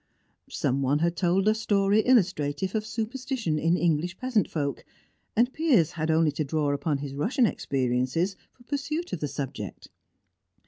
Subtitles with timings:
[0.49, 4.83] Someone had told a story illustrative of superstition in English peasant folk,
[5.35, 9.89] and Piers had only to draw upon his Russian experiences for pursuit of the subject.